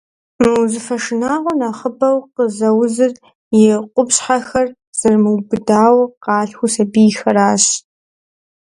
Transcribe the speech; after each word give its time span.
Мы 0.39 0.49
узыфэ 0.61 0.95
шынагъуэр 1.03 1.55
нэхъыбэу 1.59 2.17
къызэузыр 2.35 3.11
и 3.59 3.61
къупщхьэхэр 3.93 4.67
зэрымубыдауэ 4.99 6.03
къалъху 6.23 6.69
сабийхэращ. 6.73 7.65